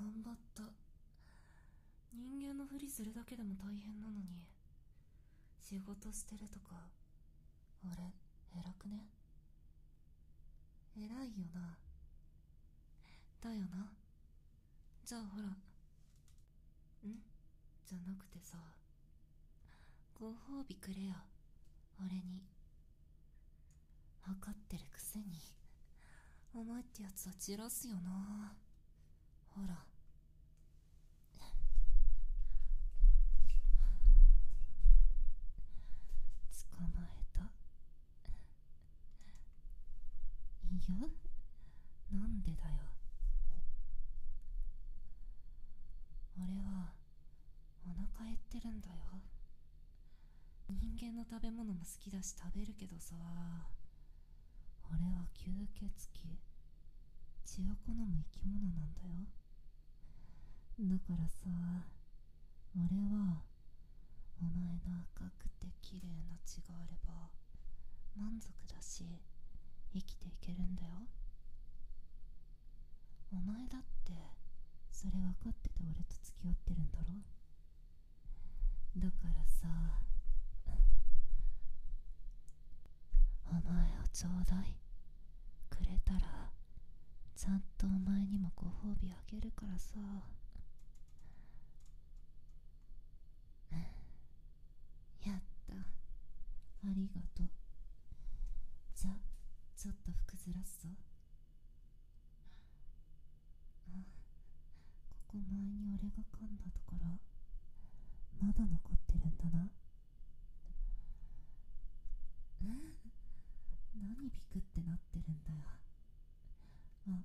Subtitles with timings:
[0.00, 0.62] 頑張った。
[2.14, 4.48] 人間のふりするだけでも大変なのに。
[5.60, 6.88] 仕事してるとか。
[7.84, 7.92] 俺
[8.58, 9.04] 偉くね？
[10.96, 11.76] 偉いよな。
[13.42, 13.92] だよな。
[15.04, 15.48] じゃあほら。
[15.48, 15.52] ん？
[17.84, 18.56] じゃなくてさ。
[20.18, 21.16] ご褒美くれよ。
[22.00, 22.48] 俺に。
[24.24, 25.26] 分かってるくせに。
[26.54, 28.56] お前ってやつは散らすよな。
[29.50, 29.84] ほら
[36.72, 37.40] 捕まえた
[40.90, 41.06] いや
[42.18, 42.82] なんでだよ。
[46.36, 46.92] 俺は
[47.86, 48.96] お腹減ってるんだよ。
[50.68, 53.14] 人間の食べ物も好きだし食べるけどさ
[54.90, 55.86] 俺は吸血
[56.26, 56.38] 鬼
[57.44, 59.26] 血を好む生き物なんだよ。
[60.80, 61.46] だからさ
[62.74, 63.42] 俺は
[64.40, 67.30] お前の赤くて綺麗な血があれば
[68.16, 69.04] 満足だし
[69.92, 70.88] 生きていけるんだよ。
[73.32, 74.12] お前だって
[74.90, 77.14] それ分かってて俺と付き合ってるんだろ？
[78.96, 79.68] だからさ
[83.46, 83.62] お前
[83.98, 84.76] をちょうだい。
[85.70, 86.50] くれたら
[87.36, 89.98] ちゃんとお前にもご褒美あげるからさ。
[95.22, 95.74] やった。
[95.74, 97.59] ありがとう。
[99.80, 100.90] ちょっと服ずらすぞ
[103.88, 103.92] あ
[105.08, 107.16] ここ前に俺が噛んだところ。
[108.44, 109.70] まだ残ってるんだな。
[112.60, 115.64] 何ビクってなってるんだよ。
[117.08, 117.24] あ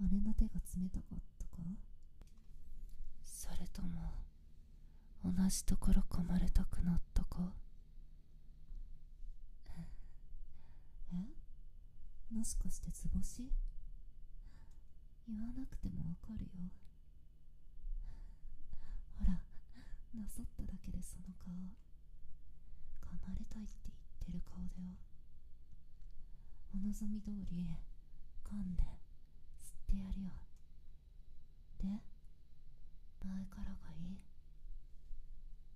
[0.00, 1.58] 俺の手が冷たかったか。
[3.24, 4.14] それとも
[5.24, 7.52] 同じところ噛まれたくなったか
[11.12, 11.16] え
[12.30, 13.50] もしかして図星？
[15.26, 16.70] 言わなくてもわかるよ。
[19.18, 21.52] ほらなさっただけでその顔。
[23.00, 23.90] 噛まれたいって
[24.28, 24.94] 言ってる顔だよ。
[26.74, 27.66] お望み通り
[28.44, 28.82] 噛んで
[29.58, 30.30] 吸ってやるよ。
[31.80, 31.88] で
[33.24, 34.20] 前からがいい？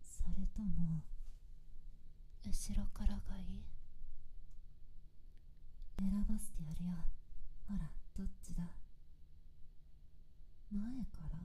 [0.00, 1.02] それとも
[2.46, 3.64] 後ろからがいい？
[6.02, 6.92] 選ばせてやるよ。
[7.68, 8.64] ほらどっちだ？
[10.70, 11.38] 前から？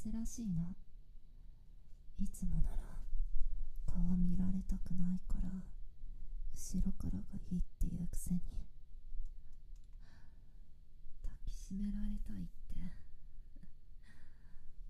[0.00, 0.74] 珍しいな。
[2.18, 2.82] いつもなら
[3.86, 5.50] 顔見られたくないから
[6.54, 7.18] 後ろからが
[7.50, 8.40] いいっていうくせに。
[11.22, 12.78] 抱きしめられたいって。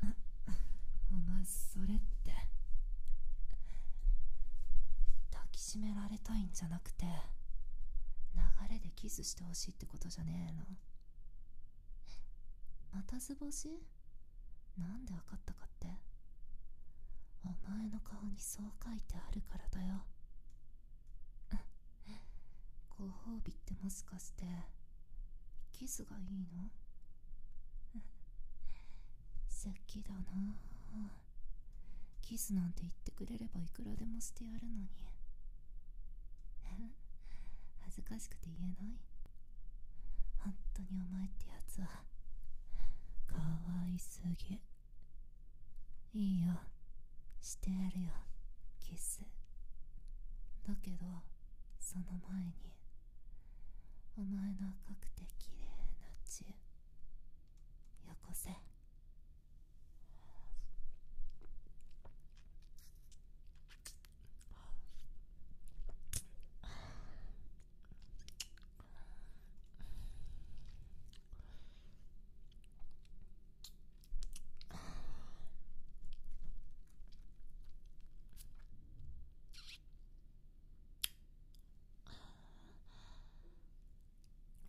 [1.13, 2.33] お前それって。
[5.31, 7.05] 抱きしめられたいんじゃなくて
[9.09, 10.65] キスしてほしいってことじゃねえの。
[12.93, 13.71] また図星
[14.77, 15.89] なんでわかったかって？
[17.43, 20.05] お前の顔にそう書いてあるからだよ。
[22.99, 24.45] ご褒美ってもしかして
[25.73, 26.69] キスがいいの？
[29.49, 30.21] 好きだな。
[32.21, 34.87] キスなんて言ってくれればいくらでもしてやるのに。
[37.89, 38.99] 恥ずかしくて言えない？
[40.45, 41.87] 本当にお前ってやつは
[43.27, 44.61] かわいすぎ。
[46.13, 46.53] いいよ。
[47.41, 48.13] してやるよ。
[48.79, 49.23] キス。
[50.67, 51.07] だけど
[51.81, 52.53] その前に
[54.19, 55.67] お前の赤くて綺麗
[55.99, 56.43] な血
[58.07, 58.51] よこせ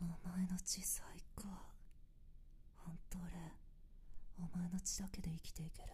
[0.01, 1.05] お前の血最
[1.35, 1.43] 高。
[2.77, 3.31] ほんと俺
[4.37, 5.89] お前の血だけで生きていける。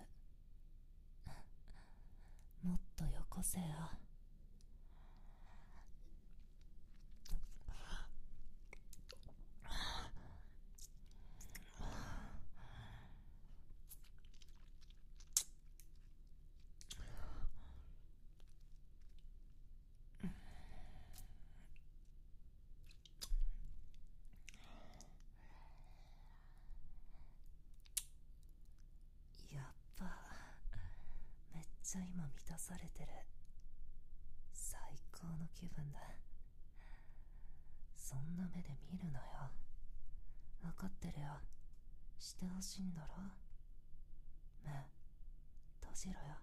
[2.64, 3.66] もっとよこせよ。
[32.66, 33.10] されてる。
[34.52, 34.80] 最
[35.12, 36.00] 高の気分だ。
[37.96, 39.52] そんな目で見るなよ。
[40.64, 41.28] 分かってるよ。
[42.18, 43.14] してほしいんだろ。
[44.64, 44.72] 目
[45.80, 46.38] 閉じろよ。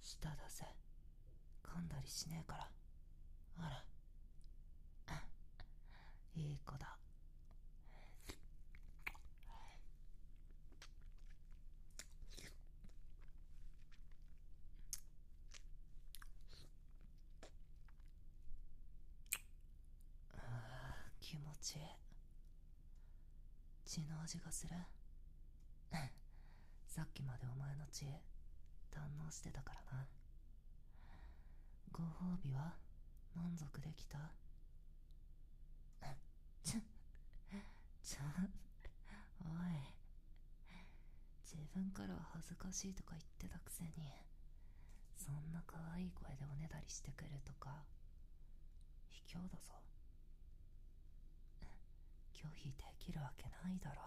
[0.00, 0.64] 舌出せ。
[1.62, 2.70] 噛んだりしねえから。
[3.58, 3.97] あら。
[6.38, 6.96] いい子だ。
[20.36, 21.82] あ気持ちいい。
[23.84, 24.76] 血の味がする。
[26.86, 28.04] さっきまでお前の血
[28.92, 30.06] 堪能してたからな。
[31.90, 32.76] ご褒美は
[33.34, 34.30] 満足できた
[36.68, 36.80] ちょ
[38.02, 38.18] ちょ
[39.40, 39.80] おい
[41.42, 43.90] 自分からは恥ずかしいとか言ってたくせに
[45.18, 47.82] そんな可愛い声でおねだりしてくるとか
[49.10, 49.74] 卑怯だぞ。
[52.32, 54.02] 拒否できるわけないだろ。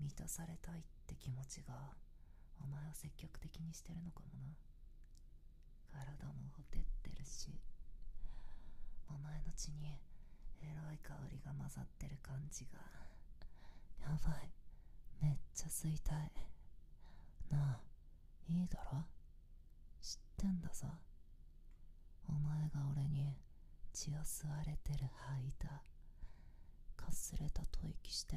[0.00, 1.72] 満たされたいって気持ちが
[2.60, 4.52] お前を積極的にしてるのかもな。
[5.88, 7.48] 体もほてってるし
[9.08, 9.96] お前の血に
[10.60, 12.78] エロい香りが混ざってる感じが。
[14.04, 14.52] やばい。
[15.22, 16.41] めっちゃ吸いたい。
[17.52, 17.80] なあ
[18.48, 19.04] いいだろ？
[20.00, 20.86] 知ってんだぞ。
[22.28, 23.36] お前が俺に
[23.92, 25.08] 血を吸われてる
[25.60, 25.82] 間
[26.96, 28.36] かすれた吐息して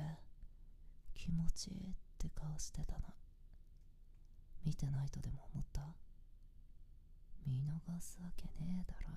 [1.13, 3.13] 気持ちいいって顔してたな
[4.65, 5.81] 見てないとでも思った？
[7.45, 9.13] 見逃すわけねえだろ。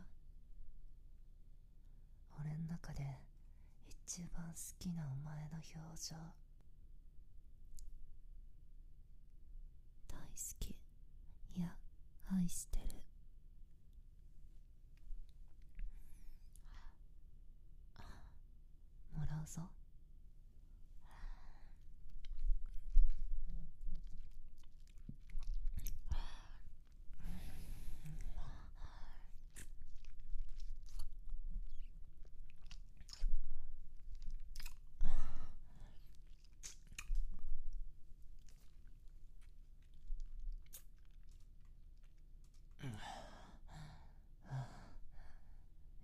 [2.41, 3.19] 俺ん中で
[3.89, 6.15] 一番好きなお前の表情
[10.07, 10.71] 大好き。
[11.57, 11.75] いや
[12.33, 12.85] 愛してる
[19.17, 19.63] もらうぞ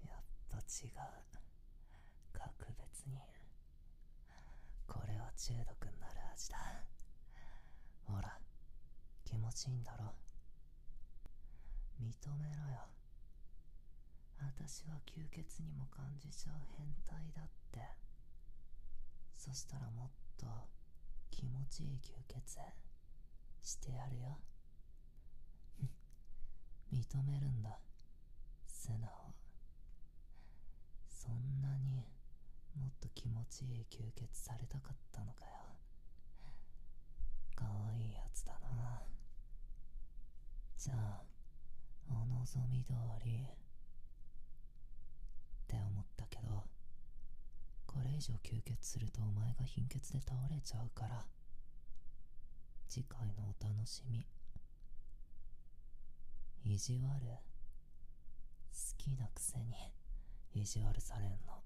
[0.06, 0.90] やっぱ違う
[2.32, 3.19] 格別に
[4.86, 6.56] これは中毒になる味だ。
[8.06, 8.38] ほら
[9.25, 10.14] 気持ちいいんだろ。
[12.00, 12.06] 認
[12.38, 12.88] めろよ。
[14.38, 17.81] 私は吸血にも感じちゃう変態だって。
[19.36, 20.46] そしたらもっと
[21.31, 22.58] 気持ちいい吸血
[23.62, 24.38] してやるよ。
[26.92, 27.78] 認めるんだ
[28.66, 29.34] 素直。
[31.08, 32.04] そんなに
[32.76, 35.50] もっと気持ちいい吸血されたかったのかよ。
[37.55, 39.03] かわいいやつだな。
[40.77, 41.22] じゃあ
[42.08, 42.93] お望み通
[43.25, 43.46] り。
[45.65, 46.63] って思ったけど
[47.87, 51.25] これ以上吸血するとお前が貧血で倒れちゃうから
[52.89, 54.27] 次回のお楽しみ。
[56.65, 57.20] 意地悪。
[57.31, 59.75] 好きなくせに
[60.55, 61.63] 意地悪されんの。